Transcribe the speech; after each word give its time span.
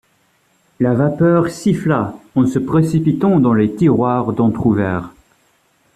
La 0.79 0.95
vapeur 0.95 1.51
siffla 1.51 2.17
en 2.33 2.47
se 2.47 2.57
précipitant 2.57 3.39
dans 3.39 3.53
les 3.53 3.75
tiroirs 3.75 4.29
entr’ouverts. 4.41 5.11